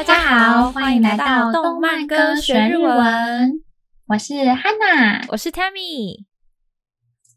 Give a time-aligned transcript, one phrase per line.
[0.00, 3.62] 大家好，欢迎来到动漫歌学日文。
[4.06, 6.24] 我是 Hanna，我是 Tammy。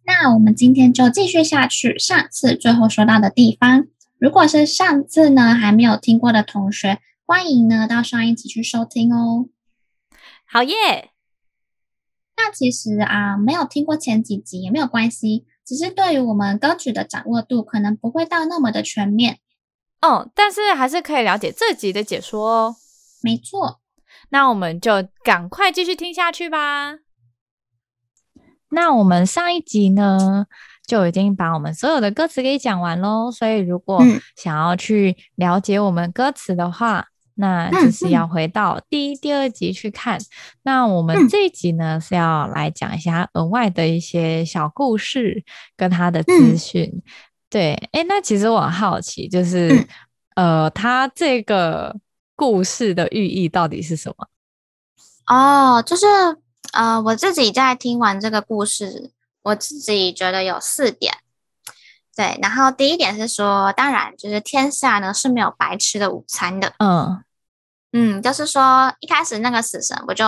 [0.06, 3.88] 那我们今天就继续下去，上次最后说到的地方。
[4.18, 9.50] 如果是上次呢还没有听过的同学，欢迎呢到上一集去收听哦。
[10.46, 11.10] 好耶！
[12.38, 19.40] 那其实啊，没有听过前几集也没有关系，只是对于我们歌曲的掌握度可能不会到那么的全面。
[20.04, 22.76] 哦，但是还是可以了解这集的解说哦。
[23.22, 23.80] 没错，
[24.32, 26.96] 那我们就赶快继续听下去吧。
[28.72, 30.46] 那我们上一集呢，
[30.86, 33.32] 就已经把我们所有的歌词给讲完喽。
[33.32, 34.04] 所以如果
[34.36, 40.20] 想要去了解我们歌词的话，嗯、那就是要回到第一、第二集去看。
[40.64, 45.46] 那我们这一集呢，是要来讲一下额外的一些小故事
[45.78, 47.02] 跟他的资讯。
[47.54, 49.70] 嗯对，哎，那其实我很好奇，就是，
[50.34, 51.96] 嗯、呃，他这个
[52.36, 54.28] 故事的寓意到底是什么？
[55.28, 56.08] 哦，就是，
[56.72, 59.12] 呃，我自己在听完这个故事，
[59.44, 61.20] 我自己觉得有四点。
[62.16, 66.74] 对，然后第一点是说，当然，就是天下呢是没有白吃的午餐的。
[66.80, 67.24] 嗯
[67.92, 70.26] 嗯，就是说，一开始那个死神不就，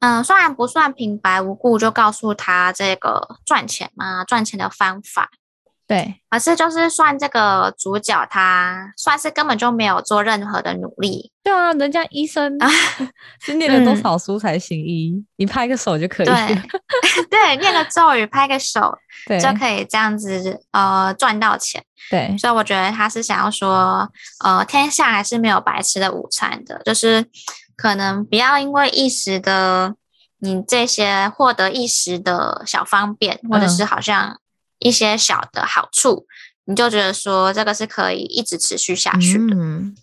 [0.00, 5.30] 嗯、呃，虽然不算平白无故就告诉他这个赚钱嘛，赚钱的方法。
[5.90, 11.32] 对，而是就是算这个主角，他算是根本就没有做任何的努力。
[11.42, 12.70] 对啊，人家医生啊，
[13.42, 15.10] 是念了多少书才行医？
[15.16, 16.26] 嗯、你拍个手就可以。
[16.26, 16.62] 对，
[17.28, 18.96] 对，念个咒语，拍个手，
[19.42, 21.82] 就可以这样子呃赚到钱。
[22.08, 24.08] 对，所以我觉得他是想要说，
[24.44, 27.26] 呃，天下还是没有白吃的午餐的，就是
[27.76, 29.96] 可能不要因为一时的
[30.38, 34.38] 你这些获得一时的小方便，或者是好像。
[34.80, 36.26] 一些小的好处，
[36.64, 39.96] 你就觉得说这个是可以一直持续下去的，嗯、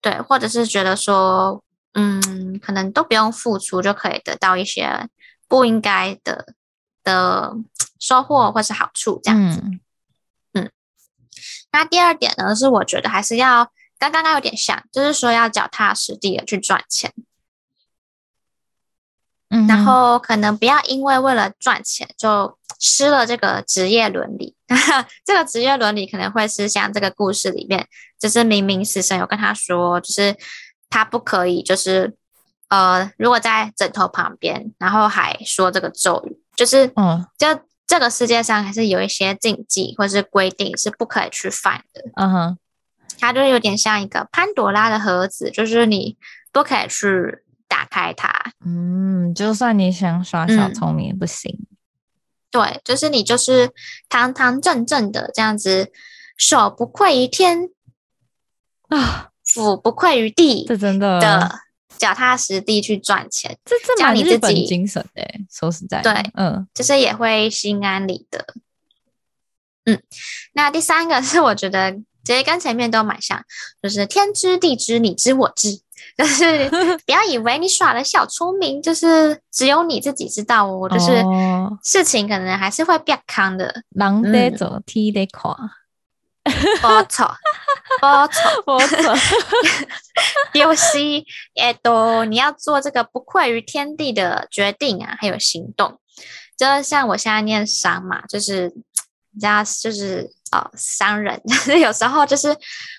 [0.00, 1.64] 对，或者是觉得说，
[1.94, 5.08] 嗯，可能都不用付出就可以得到一些
[5.48, 6.54] 不应该的
[7.02, 7.56] 的
[7.98, 9.60] 收获或是好处，这样子。
[9.64, 9.80] 嗯，
[10.54, 10.70] 嗯，
[11.72, 17.12] 那第二点呢，是我觉得还是要跟刚刚有点像，就是说要脚踏实地的去赚钱。
[19.52, 24.56] 嗯，然后可能不要因为为了赚钱就失了这个职业伦理。
[25.24, 27.86] 这个职业伦理可能会是像这个故事里面，
[28.18, 30.34] 就是明明死神有跟他说，就是
[30.88, 32.16] 他不可以，就是
[32.68, 37.46] 呃，如果在枕头旁边，然后还说这个咒语，就是嗯，就
[37.86, 42.02] 这个世界上还是有一些禁忌或是规定是不可以去犯的。
[42.16, 42.58] 嗯哼，
[43.18, 46.16] 它就有点像一个潘朵拉的盒子，就是你
[46.52, 47.44] 不可以去。
[47.70, 48.28] 打开它，
[48.66, 51.56] 嗯，就算你想耍小聪明也不行。
[52.50, 53.70] 嗯，对，就是你就是
[54.08, 55.90] 堂堂正正的这样子，
[56.36, 57.70] 手不愧于天
[58.88, 61.60] 啊，腹不愧于地，这真的的
[61.98, 65.22] 脚踏实地去赚钱，这这蛮日本精神的。
[65.50, 68.44] 说实在，对，嗯，就是也会心安理得。
[69.84, 70.02] 嗯，
[70.52, 73.42] 那第三个是我觉得其实跟前面都蛮像，
[73.82, 75.80] 就是天知地知，你知我知。
[76.16, 76.68] 就是
[77.06, 80.88] 不要以为你耍了小聪明，就是只有你自己知道哦。
[80.88, 81.24] 就是
[81.82, 83.82] 事情可能还是会变康的。
[83.90, 85.54] 人得走，天得看。
[86.44, 87.30] 没错，
[88.02, 89.14] 没错，没错。
[90.52, 90.98] 就是，
[91.60, 96.00] 哎，都你要做这个不愧于天地的决定啊，还有行动。
[96.56, 98.74] 就像我现在念商嘛，就是
[99.40, 100.30] 你知道，就是。
[100.52, 101.40] 呃，商人
[101.80, 102.48] 有时候就是，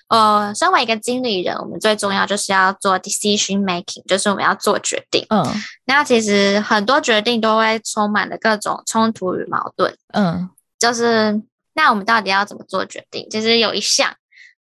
[0.08, 5.26] 呃，身为一个经理人，我们最重要就是要做 decision making，就是我们要做决定。
[5.28, 5.44] 嗯，
[5.84, 9.94] 那其实很多决定都会充满了各种冲突与矛盾。
[10.14, 10.48] 嗯，
[10.78, 11.42] 就是
[11.74, 13.28] 那我们到底要怎么做决定？
[13.28, 14.14] 其实有一项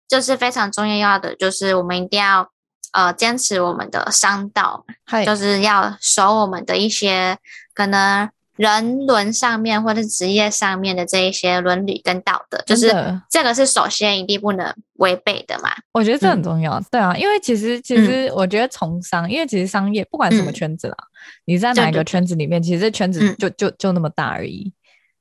[0.08, 2.48] 就是非常重要的，就是我们一定要
[2.92, 4.86] 呃坚持我们的商道，
[5.26, 7.36] 就是要守我们的一些
[7.74, 8.30] 可能。
[8.60, 12.94] 人伦上面或者职业上面的这一些伦理跟道德，就是
[13.30, 15.70] 这个是首先一定不能违背的嘛。
[15.92, 21.08] 我觉得这很重要，嗯、对啊，因为其实其实我觉得从商，嗯、因为其实商业不管什么圈子啦，嗯、
[21.46, 24.70] 你在哪一个圈子里面，其实这圈子就、嗯、就就，那么大而已。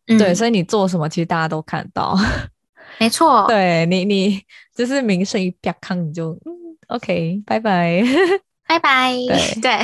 [0.07, 2.17] 嗯、对，所以你做什么，其实大家都看到。
[2.97, 4.41] 没错， 对你你
[4.75, 6.51] 就是名声一啪康，你就嗯
[6.89, 8.03] ，OK，拜拜。
[8.69, 9.11] 拜拜。
[9.11, 9.83] 对， 对，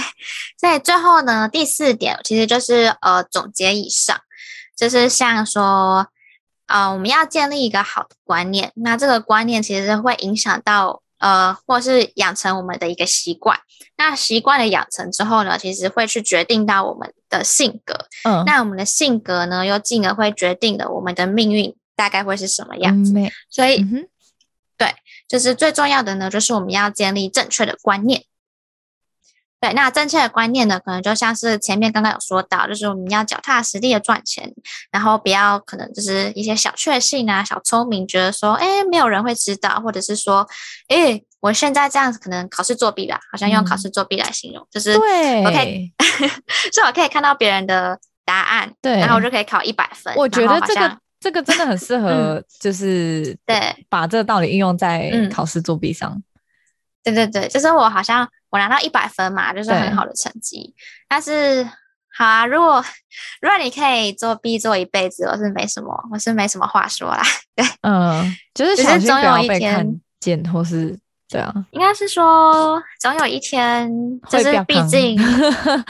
[0.60, 4.16] 所以最后呢，第四点其实就是呃总结以上，
[4.78, 6.06] 就是像说，
[6.68, 13.60] 呃，我们要建立一个好的观念，那这个观念其实会影响到呃，或是养成我们的一个习惯。
[13.98, 18.06] 那习惯的养成之后呢，其实会去决定到我们的性格。
[18.24, 23.14] 嗯，那我们的性格呢，又进而会决定了我们的命运大概会是什么样子。
[23.18, 24.08] 嗯、所以，嗯
[24.78, 24.94] 对，
[25.28, 28.26] 就是最重要的呢，就是我们要建立正确的观念。
[29.66, 34.54] 对，那正确的观念呢，可能就像是前面刚刚有说到，就是我们要脚踏实地的赚钱，
[34.92, 40.48] 然后不要可能就是一些小确幸啊、小聪明，觉得说，哎，没有人会知道，或者是说，
[40.88, 45.92] 哎，我现在这样子可能考试作弊吧，好像用考试作弊来形容，嗯、就是对，OK，
[46.72, 50.14] 所以我可以看到别人的答案，对，然后我就可以考一百分。
[50.16, 56.22] 我觉得这个这个真的很适合，就是、嗯、对，把这个道理应用在考试作弊上。
[57.04, 58.30] 对对对，就是我好像。
[58.56, 60.74] 我拿到一百分嘛，就是很好的成绩。
[61.10, 61.62] 但是，
[62.18, 62.82] 好啊，如果
[63.42, 67.22] 如果你可以作弊做一辈子，我是没什么，我是没什么话说啦。
[67.54, 69.86] 对，嗯，就是小心不要被看
[70.22, 70.98] 见，或是
[71.28, 71.54] 对啊。
[71.72, 73.92] 应该是说，总有一天，
[74.30, 75.18] 就是毕竟，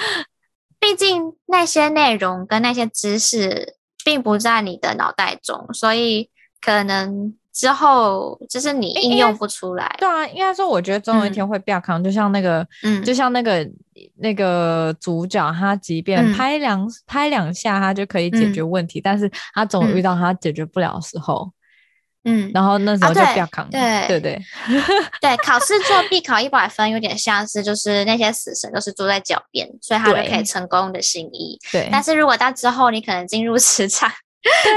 [0.82, 7.36] 毕竟那些内容跟那些知识并不在你的脑袋中，所以可能。
[7.56, 13.66] 之后就是你应用不出来，对啊，应该说我觉得总有一天会变康，就像那个，嗯，就像那个
[14.18, 21.50] 那个主角，他即便拍两、嗯、拍两下，他就可以解决问题，嗯、但是他总遇到他解决不了的时候，
[22.26, 24.42] 嗯，然后那时候就变康，对对对。
[25.22, 31.88] 对，考试作弊考一百分，有点像是就是那些死神都是坐在脚边，所以他就可以成功的心意，对。
[31.90, 34.12] 但是如果到之后你可能进入职场，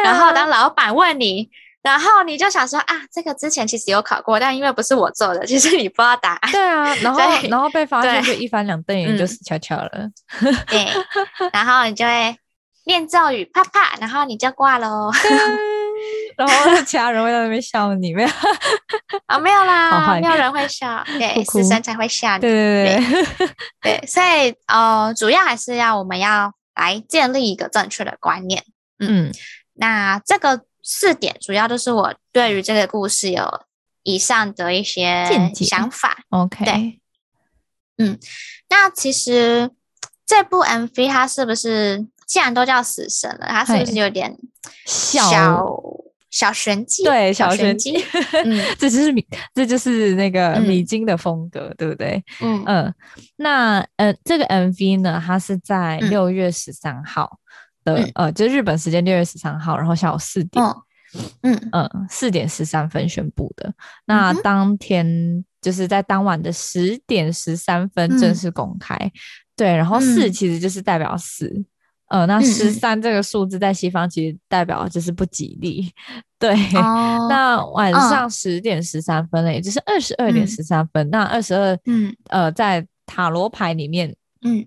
[0.04, 1.50] 然后当老板问你。
[1.80, 6.50] 然后你就想说啊，这个之前其实有考过，但因为不是我做的，其实你不知道答案。
[6.50, 9.90] 对啊，然 后然后被发现就一翻两瞪眼就死翘翘了。
[10.40, 10.88] 嗯、对，
[11.52, 12.36] 然后你就会
[12.84, 15.10] 念咒语，啪啪，然后你就挂喽。
[16.36, 18.28] 然后其他人会在那边笑你，没有？
[19.26, 22.40] 啊、哦，没有啦，没有人会笑，对，死神才会笑你。
[22.40, 23.26] 对对对
[23.82, 28.64] 对，对， 所以呃，主要还是要我们要来建立一个正确的观念。
[28.98, 29.32] 嗯，嗯
[29.74, 30.62] 那这个。
[30.90, 33.44] 四点主要都是我对于这个故事有
[34.04, 36.16] 以上的一些想法。
[36.30, 36.98] OK，对，
[37.98, 38.18] 嗯，
[38.70, 39.70] 那其实
[40.24, 44.34] 这部 MV 它是不是既然都叫死神了，它是不是有点
[44.86, 45.66] 小小，
[46.30, 47.04] 小玄机？
[47.04, 48.02] 对，小玄机。
[48.46, 49.22] 嗯，这就是米，
[49.54, 52.24] 这就是那个米津的风格，嗯、对不对？
[52.40, 52.94] 嗯嗯。
[53.36, 57.38] 那呃，这个 MV 呢，它是在六月十三号。
[57.42, 57.44] 嗯、
[58.14, 60.64] 呃，就是日本时间六月十三号，然后下午四点，
[61.42, 61.58] 嗯。
[61.72, 63.72] 嗯，四点十三分宣布的。
[64.04, 69.12] 那当天就是在当晚的十点十三分正式公开，嗯、
[69.56, 69.74] 对。
[69.74, 71.46] 然后四其实就是代表四，
[72.08, 75.90] 嗯、呃，那十三这个数字在西方其实代表就是不吉利，
[76.38, 76.52] 对。
[76.74, 84.66] 哦、那晚上十点十三分呢，也就是二十二点十三分，嗯、那二十二，嗯，呃，在塔罗牌里面，嗯。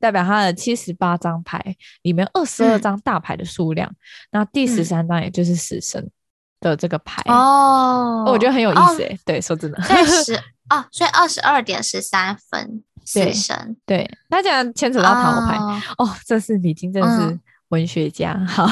[0.00, 1.62] 代表他的七十八张牌
[2.02, 3.96] 里面二十二张大牌的数量，嗯、
[4.32, 6.10] 那第十三张也就是死神
[6.58, 9.14] 的这个牌哦，我觉得很有意思诶。
[9.14, 10.34] 哦、对，说真的，对 十
[10.70, 17.38] 哦，所以二十二点十三分死神，对，那竟然牵扯到塔罗牌哦，哦，这是李金，真的是
[17.68, 18.66] 文学家，嗯、好，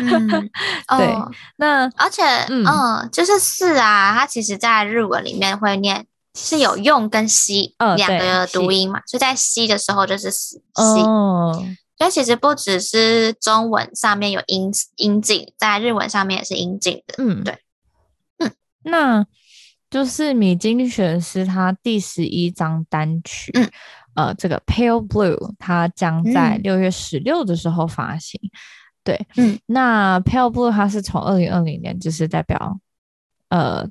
[0.00, 0.28] 嗯、
[0.98, 6.06] 对，哦、那而且嗯，嗯，就是四啊，它其实在日文里面会念。
[6.34, 8.98] 是有用跟西两个读音嘛？
[9.00, 11.62] 哦、所以在西的时候就是死西，哦、
[11.98, 17.14] 所以其实不只是中文上面有音音镜，在日文上面也是音镜的。
[17.18, 17.58] 嗯，对，
[18.38, 18.50] 嗯，
[18.84, 19.26] 那
[19.90, 23.70] 就是米津玄师他第十一张单曲，嗯、
[24.14, 28.40] 呃，这个 Pale Blue，它将在六月十六的时候发行。
[28.42, 28.50] 嗯、
[29.04, 32.80] 对，嗯，那 Pale Blue 它是从二零二零年就是代表，
[33.50, 33.86] 呃。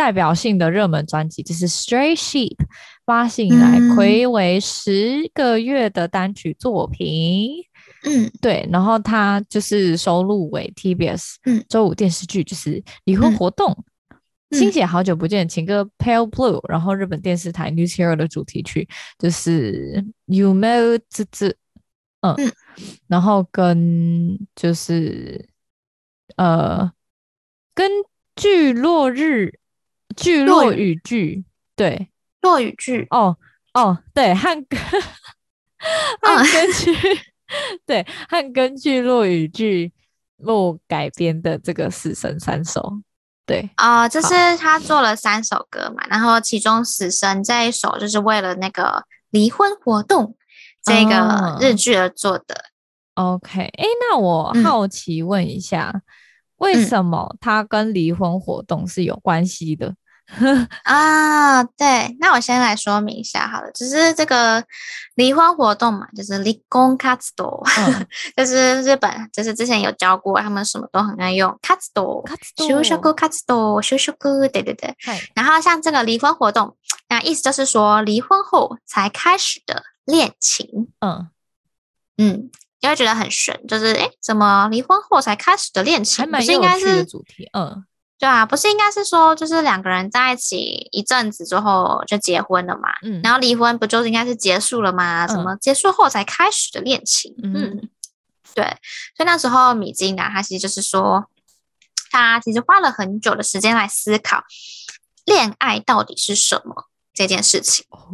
[0.00, 2.56] 代表性的热门专辑就是 Stray Sheep
[3.04, 7.50] 发行以来暌违十个月的单曲作品，
[8.06, 11.34] 嗯，对，然后它就是收录为 TBS
[11.68, 13.76] 周五电视剧就是离婚活动，
[14.52, 18.88] 亲姐、嗯、好久不见情歌 Pale Blue，然后日本电视台 News Hero 的主题曲
[19.18, 21.48] 就是有没有这这，
[22.22, 22.50] 嗯，嗯。
[23.06, 25.46] 然后跟就是
[26.36, 26.90] 呃
[27.74, 27.90] 根
[28.34, 29.60] 据落日。
[30.16, 31.44] 剧落雨剧，
[31.76, 33.36] 对，落雨剧，哦
[33.74, 34.50] 哦，对，和
[36.20, 36.94] 和根据，
[37.86, 39.92] 对，汉根据落雨剧
[40.38, 43.00] 落改编的这个死神三首，
[43.46, 50.36] 对啊，就是他做了三首歌嘛，然后其中死神这一首就是为了那个离婚活动
[50.82, 52.64] 这个日剧而做的。
[53.16, 56.02] 哦、OK，哎，那我好奇问一下，嗯、
[56.56, 59.94] 为什么他跟离婚活动是有关系的？
[60.84, 64.64] 啊，对，那我先来说明一下好了，就是这个
[65.16, 68.06] 离婚活动嘛，就是离婚活动，嗯、
[68.36, 72.24] 就是日本，就是之前有教过，他们什么都很爱用活动，
[72.56, 74.96] 就职活动，就职，对对对。
[75.34, 76.76] 然后像这个离婚活动，
[77.08, 80.88] 那意思就是说离婚后才开始的恋情。
[81.00, 81.28] 嗯
[82.16, 86.24] 嗯，就会觉得很玄，就是诶，怎么离婚后才开始的恋情？
[86.24, 87.84] 还蛮有趣的主题，嗯。
[88.20, 92.90] 对啊，不是应该是说，就是两个人在一起一阵子之后就结婚了嘛？
[93.02, 95.26] 嗯，然后离婚不就是应该是结束了吗？
[95.26, 97.34] 怎么结束后才开始的恋情？
[97.42, 97.88] 嗯，嗯，
[98.54, 98.62] 对，
[99.16, 101.30] 所以那时候米津呢，他其实就是说，
[102.10, 104.44] 他其实花了很久的时间来思考
[105.24, 107.86] 恋爱到底是什么这件事情。
[107.88, 108.04] 哦，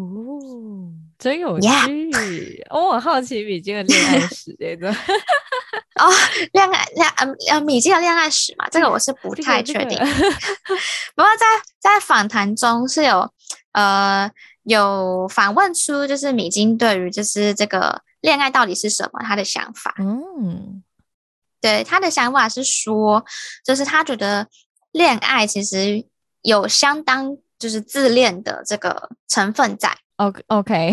[1.18, 2.66] 真有趣！Yeah.
[2.70, 4.94] 哦，我很好奇米津的恋爱史这个。
[5.97, 6.11] 哦，
[6.52, 9.99] 恋爱恋呃呃，米津的恋爱史嘛，这个我是不太确定。
[11.14, 11.47] 不过在
[11.78, 13.30] 在访谈中是有
[13.73, 14.30] 呃
[14.62, 19.95] 有反问出，就是米津对于就是这个恋爱到底是什么他的想法。
[19.99, 20.83] 嗯，
[21.61, 23.25] 对，他的想法是说，
[23.64, 24.49] 就是他觉得
[24.92, 26.06] 恋爱其实
[26.42, 29.97] 有相当就是自恋的这个成分在。
[30.16, 30.92] OK OK，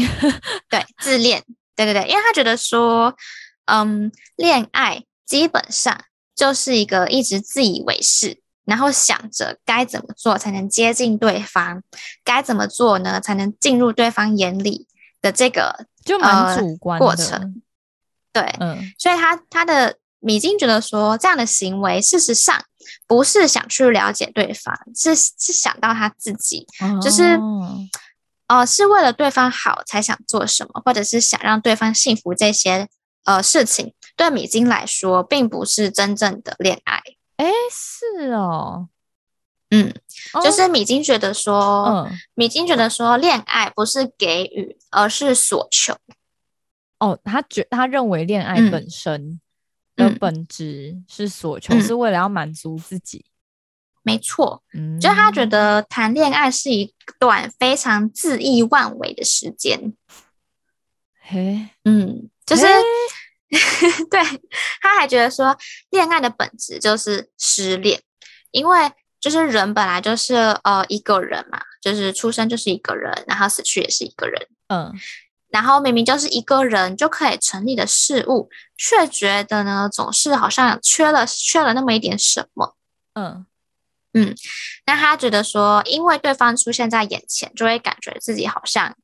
[0.70, 1.44] 对，自恋，
[1.76, 3.16] 对对对，因为他觉得说。
[3.66, 6.04] 嗯，恋爱基本上
[6.36, 11.82] 就是一个一直自以为是，然后想着该怎么做才能接近对方，
[12.24, 14.88] 该怎么做呢才能进入对方眼里
[15.22, 17.62] 的这个就蛮主观过程。
[18.34, 22.62] 对，嗯，所以他他的米津觉得说，这样的行为事实上
[23.08, 27.40] 不是想去了解对方，是是想到他自己，哦、就是
[28.48, 32.90] 呃是为了对方好才想做什么，或者是想让对方幸福这些。
[33.24, 37.02] 呃，事情对米津来说，并不是真正的恋爱。
[37.38, 38.90] 哎，是哦，
[39.70, 39.94] 嗯，
[40.44, 45.96] 就是米津觉得说，嗯，米津觉得说，恋爱不是给予，而是所求。
[47.00, 49.40] 哦，他觉他认为恋爱本身
[49.96, 53.26] 的本质是所求，嗯，是为了要满足自己。
[54.02, 59.94] 没错，嗯，就他觉得谈恋爱是一段非常恣意妄为的时间。
[61.22, 62.30] 嘿，嗯。
[62.46, 62.66] 就是，
[64.10, 64.20] 对，
[64.82, 65.56] 他还觉得说，
[65.92, 68.02] 恋爱的本质就是失恋，
[68.52, 70.34] 因为就是人本来就是
[70.64, 74.94] 呃一个人嘛，就是出生就是一个人，然后死去也是一个人，嗯，
[75.50, 82.76] 然后明明就是一个人就可以成立的事物，却觉得呢总是好像缺了缺了那么一点什么，
[83.14, 83.46] 嗯。
[84.16, 84.36] 嗯，
[84.86, 88.96] 那他觉得说，因为对方出现在眼前，就会感觉自己好像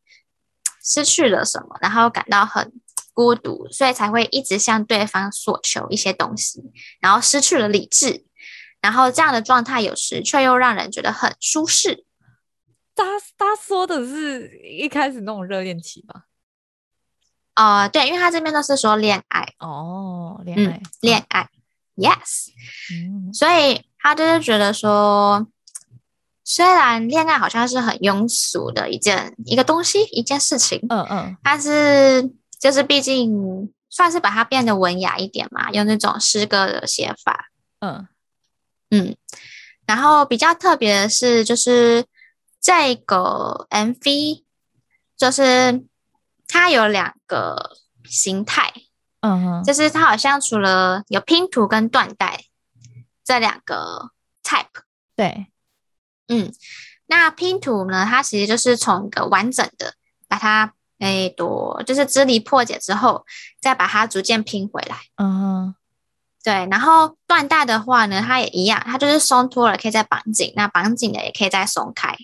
[0.84, 2.72] 失去了什么，然后感到很。
[3.20, 6.64] 孤独，所以才会一直向对方索求一些东西，
[7.02, 8.24] 然后失去了理智，
[8.80, 12.06] 然后这样的状态有时却又让人觉得很舒适。
[12.96, 13.04] 他
[13.38, 16.28] 他说的是一开始那种热恋期吧？
[17.58, 21.48] 哦、呃，对，因为他这边都是说恋爱哦，恋爱，恋、嗯、爱、哦、
[21.98, 22.48] ，yes，、
[22.94, 25.46] 嗯、所以他就是觉得说，
[26.46, 32.34] 虽然恋爱好像是很庸俗的一件一个东西，一件事情，嗯嗯，但是。
[32.60, 37.50] 就是毕竟算是把它变得文雅一点嘛，用那种诗歌的写法。
[37.80, 38.06] 嗯
[38.90, 39.16] 嗯，
[39.86, 42.06] 然后比较特别的是，就是
[42.60, 44.44] 这个 MV，
[45.16, 45.86] 就是
[46.48, 48.74] 它有两个形态。
[49.22, 52.44] 嗯哼，就是它好像除了有拼图跟缎带
[53.24, 54.12] 这两个
[54.44, 54.84] type。
[55.16, 55.48] 对，
[56.28, 56.54] 嗯，
[57.08, 59.94] 那拼图呢，它其实就是从一个完整的
[60.28, 60.74] 把它。
[61.00, 63.26] 哎，多就是支离破解之后，
[63.60, 64.98] 再把它逐渐拼回来。
[65.18, 65.74] 嗯，
[66.44, 66.68] 对。
[66.70, 72.16] 然后断带的话呢，它也一样，它就是松脱了，可以再绑紧；那绑紧的也可以再松开。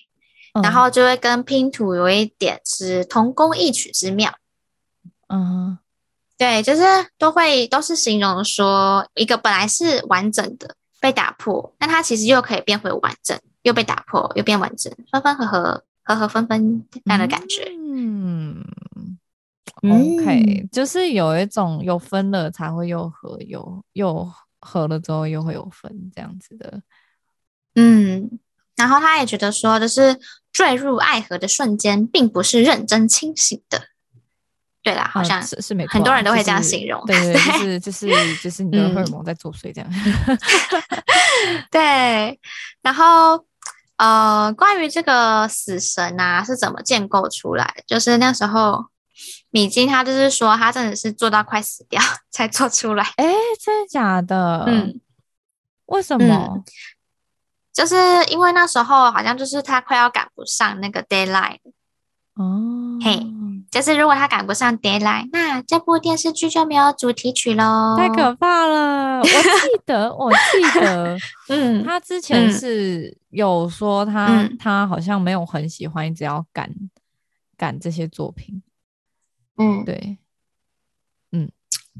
[0.53, 4.34] 嗯，然后就会跟拼图有一点是同工异曲之妙。
[5.27, 5.77] 嗯，
[6.38, 6.84] 对，就是
[7.17, 17.72] 都会都是形容说一个本来是完整的被打破，但它其实又可以变回完整，又被打破又变完整，分分合合，合合分分这样的感觉。
[19.82, 26.82] ，OK，嗯，就是有一种有分了才会又合，有又合了之后又会有分这样子的。
[27.75, 28.39] 嗯，
[28.75, 30.20] 然后他也觉得说，就是
[30.51, 33.82] 坠入爱河的瞬间，并不是认真清醒的。
[34.82, 37.03] 对啦，好像是是没错，很多人都会这样形容。
[37.05, 39.89] 对对，就是就是就是你的荷尔蒙在作祟这样。
[40.27, 40.38] 嗯、
[41.72, 42.39] 对，
[42.82, 43.46] 然后。
[43.98, 47.74] 呃，关于这个死神啊是怎么建构出来？
[47.88, 48.88] 就是那时候
[49.55, 53.05] 米津他就是说他真的是做到快死掉 才做出来。
[53.15, 53.33] 哎，
[53.63, 54.65] 真的假的？
[54.67, 55.00] 嗯，
[55.85, 56.25] 为什么？
[56.55, 56.63] 嗯，
[57.71, 57.95] 就是
[58.29, 61.59] 因为那时候好像就是他快要赶不上那个 deadline
[62.33, 63.25] 哦，嘿，
[63.71, 69.19] 就是如果他赶不上 deadline，那这部电视剧就没有主题曲喽，太可怕了！
[69.19, 76.69] 我记得， 我记得， 嗯，他之前是有说他、嗯、他好像没有很喜欢，一直要赶
[77.55, 78.62] 赶这些作品，
[79.57, 80.17] 嗯，对，
[81.31, 81.51] 嗯，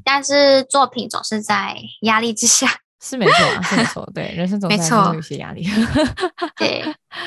[0.04, 2.80] 但是作品总是在压力之下。
[2.98, 5.64] 是没错啊，是没错，对，人生总是有些压力。
[6.56, 6.82] 对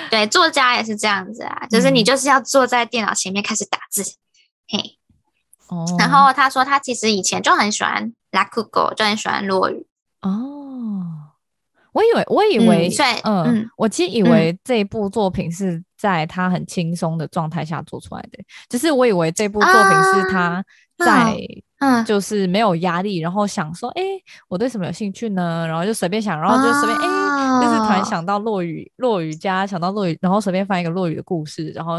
[0.10, 4.02] 对，作家也是这样子啊，就是你就是要坐在电脑前面开始打字，
[4.74, 4.98] 嗯、嘿。
[5.68, 5.86] 哦。
[5.98, 9.86] 然后他说他其实以前就很喜欢拉酷狗，就很喜欢落雨。
[10.22, 11.30] 哦。
[11.92, 12.90] 我以为，我以为，
[13.24, 20.64] 嗯，嗯，我其实以为这一部作品是在他很轻松的状态下做出来的，嗯、就是我以为这部作品是他
[20.98, 21.38] 在。
[21.82, 24.04] 嗯，就是没有压力，然后想说，哎，
[24.50, 25.66] 我对什么有兴趣呢？
[25.66, 31.94] 然后就随便想，然后就随便，哎、哦，就是突然想到落雨，落雨家想到落雨，然后随便翻一个落雨的故事，然后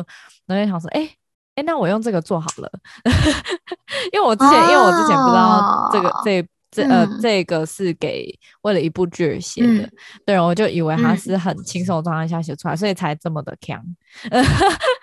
[0.44, 1.08] 然后就想说，哎，
[1.54, 2.70] 哎，那我用这个做好了，
[4.12, 6.46] 因为我之前、哦，因为我之前不知道这个这。
[6.70, 9.92] 这呃、嗯，这个是给为了一部剧而写的，嗯，
[10.24, 13.82] 对，我就以为他是很轻松的状态下写出来，嗯，所以才这么的强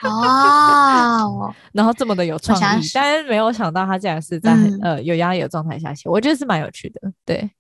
[0.04, 7.52] 哦， 然后这么的有创意，但是没有想到他竟然是在呃有压力的状态下写，我觉得是蛮有趣的，对。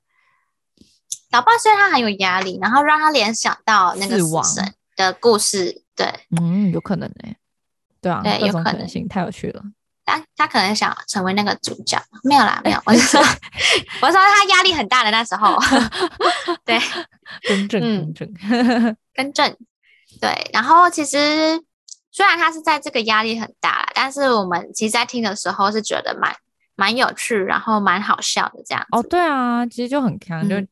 [1.31, 6.07] 老爸虽然他很有压力，然后让他联想到那个死神的故事，对，
[6.39, 7.33] 嗯，有可能呢，
[8.01, 8.87] 对啊，对，有可能。
[8.87, 9.61] 性太有趣了。
[10.07, 12.81] 他他可能想成为那个主角，没有啦，没有。
[12.87, 13.21] 我是说，
[14.01, 15.55] 我说他压力很大的那时候，
[16.63, 16.79] 对，
[17.47, 18.33] 更正，更正，
[19.13, 19.57] 更正，
[20.21, 20.49] 对。
[20.53, 21.61] 然后其实
[22.11, 26.33] 虽然他是在这个压力很大，但是我们其实，在听的时候是觉得蛮
[26.75, 28.83] 蛮有趣，然后蛮好笑的这样。
[28.91, 30.67] 哦，对啊，其实就很强，嗯、就。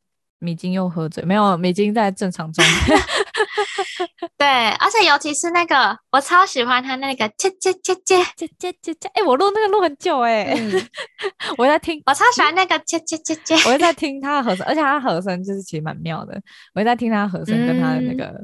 [0.46, 2.96] 米津又喝醉，没有，米津在正常状态。
[4.38, 8.24] 对，而且尤其是那个，我超喜欢他那个切切切切。
[8.36, 10.88] 切切切切，哎，我录那个录很久哎、欸嗯，
[11.58, 16.40] 我在听，我超喜欢那个切切切切，我在听他的和声，而且他和声就是其实蛮妙的，
[16.76, 18.40] 我在听他和声跟他的那个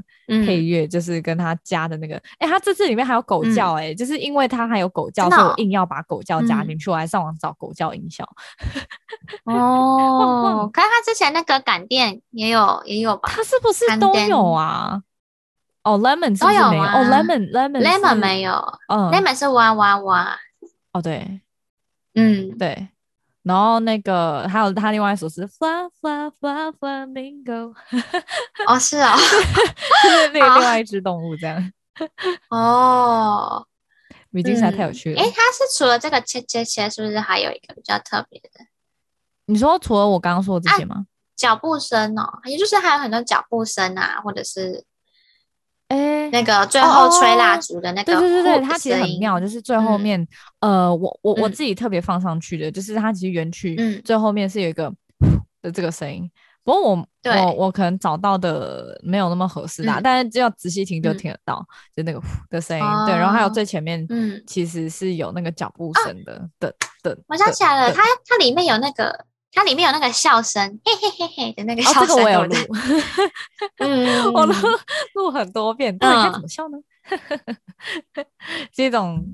[0.46, 8.28] 配乐、嗯，就是跟他加的那个，哎，他这次里面还有狗叫、欸，哎、嗯，就是因为他还有狗叫，所以我硬要把狗叫加进去、嗯，我还上网找狗叫音效。
[9.46, 11.86] 哦，可是他之前那个感。
[11.92, 13.28] 店也有也有吧？
[13.28, 15.04] 它是不是都有啊？
[15.84, 16.84] 哦、oh,，lemon 是不是没有？
[16.84, 18.80] 哦、oh,，lemon lemon lemon 没有。
[18.88, 20.40] 嗯，lemon 是哇哇哇。
[20.94, 21.42] 哦、oh,，对，
[22.14, 22.88] 嗯，对。
[23.44, 27.74] 然后那个还有他另外一首是 fla fla fla flamingo。
[28.68, 29.18] 哦，是啊、哦，
[30.04, 31.74] 就是那个 另外一只动物这样。
[32.50, 33.68] 哦，
[34.30, 35.22] 米津实在太有趣了。
[35.22, 38.66] 哎、嗯，它是除了这个切切切，是不是还有一个比较特别的？
[39.48, 41.08] 你说除了我刚刚说的这些吗？
[41.48, 44.84] 啊脚步声哦，也就是还有很多脚步声啊，或者是，
[45.88, 50.22] 哎，那个最后吹蜡烛的那个，对对对对，它其实很妙，就是最后面，
[50.60, 53.76] 嗯、呃，我我我自己特别放上去的，嗯、就是它其实园区
[54.06, 54.94] 最后面是有一个
[55.64, 56.30] 的这个声音，
[56.64, 69.26] 不过我我我可能找到的没有那么合适啦，嗯、但是只要仔细听就听得到，嗯、就那个的声音、哦，对，然后还有最前面，嗯，其实是有那个脚步声的的的，我想起来了，它它里面有那个。
[69.54, 72.56] 它里面有那个笑声，嘿嘿嘿嘿的那个笑声，哦，这个我有录，
[73.80, 74.54] 嗯，我 录
[75.16, 76.78] 录很多遍，到底该怎么笑呢？
[78.72, 79.26] 这种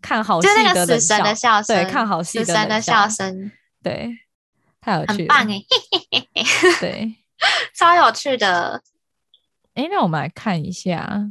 [0.00, 3.50] 看好戏的死神的笑声，对，看好戏的，的笑声，
[3.82, 4.16] 对，
[4.80, 7.16] 太有趣了，很棒哎，嘿嘿嘿嘿，对，
[7.74, 8.82] 超有趣的。
[9.74, 11.28] 哎，那我们来看一下，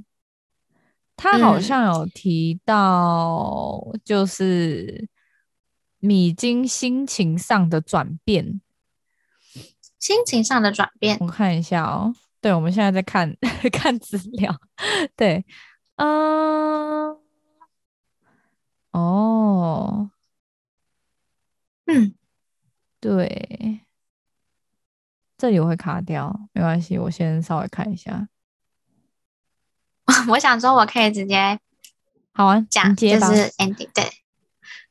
[1.15, 5.07] 他好像有提到，就是。
[6.05, 8.61] 米津心情上的转变，
[9.99, 12.13] 心情上的转变，我看一下哦。
[12.39, 13.35] 对，我们现在在看
[13.73, 14.55] 看资料。
[15.17, 15.43] 对，
[15.95, 17.17] 嗯，
[18.91, 20.11] 哦，
[21.85, 22.13] 嗯，
[22.99, 23.81] 对，
[25.37, 28.29] 这里我会卡掉，没关系，我先稍微看一下。
[30.29, 31.59] 我想说，我可以直接
[32.31, 34.24] 好啊，讲，就是 ending 对。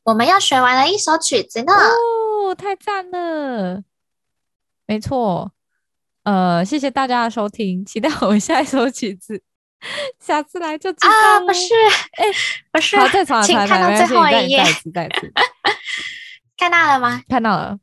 [0.05, 1.73] 我们要学完了一首曲子呢！
[1.73, 3.81] 哦，太赞了！
[4.85, 5.51] 没错，
[6.21, 9.41] 呃，谢谢大家的收听，期待我们下一首曲子，
[10.21, 11.73] 下次来就知道啊，不是，
[12.17, 12.25] 哎，
[12.71, 15.33] 不是，好，再重来，请看到最后一页，再次，再次，
[16.55, 17.23] 看到了吗？
[17.27, 17.79] 看到了。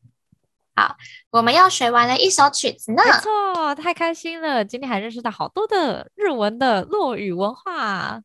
[0.77, 0.97] 好，
[1.33, 3.03] 我们要学完了一首曲子呢。
[3.05, 4.65] 没错，太开心了！
[4.65, 8.23] 今天还认识到好多的日文的落语文化。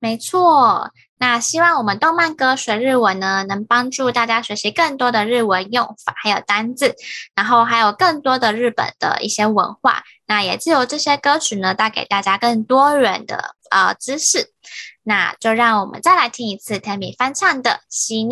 [0.00, 0.90] 没错。
[1.18, 6.96] 那希望我们动漫歌学日文呢，能帮助大家学习更多的日文用法，还有单字，
[7.34, 10.02] 然后还有更多的日本的一些文化。
[10.26, 14.54] 那也借由这些歌曲呢，带给大家更多元的呃知识。
[15.02, 18.26] 那就让我们再来听一次 Temi 翻唱的《死神》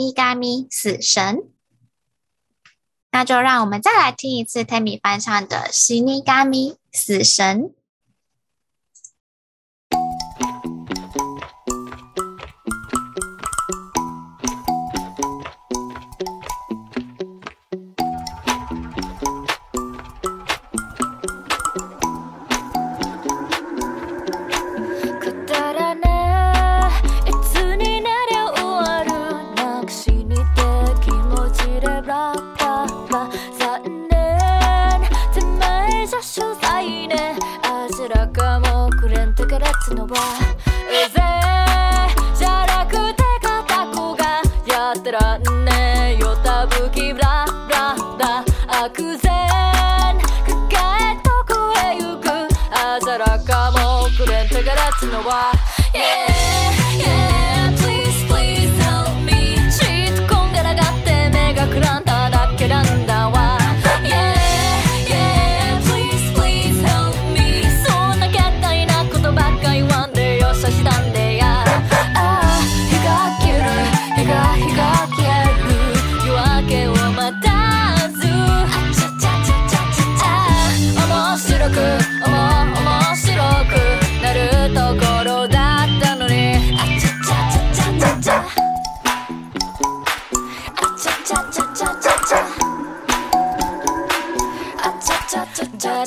[0.71, 1.39] 死神。
[3.11, 7.61] 那就让我们再来听一次 Temi 翻唱的《西尼嘎咪死神》
[40.09, 40.19] ばう。
[41.13, 41.21] ぜ
[42.37, 48.45] じゃなくて片子がやってらんねえよたぶきブラブラだ
[48.85, 49.21] 悪然
[50.47, 52.27] 抱えとこへ行く。
[52.71, 55.53] あざらかもくれんてがらつのは、
[55.93, 56.38] yeah!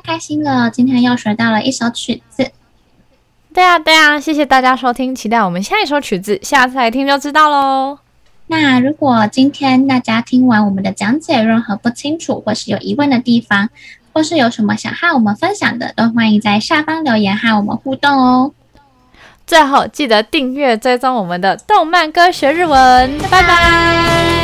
[0.00, 0.70] 开心了！
[0.70, 2.50] 今天又学到了一首曲子。
[3.52, 7.98] 对啊，对啊，谢谢大家收听，期待我们下一首曲子，下次来听就知道喽。
[8.46, 13.68] 那如果今天大家听完我们的讲解，任何不清楚或是有疑问的地方，
[14.12, 18.52] 或是有什么想和我们分享的，都欢迎在下方留言和我们互动哦。
[19.46, 23.42] 最后记得订阅追踪我们的动漫歌学日文，拜拜。
[23.42, 24.39] 拜拜。